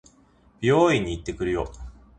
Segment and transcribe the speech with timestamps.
[0.59, 1.71] 美容院に行ってくるよ。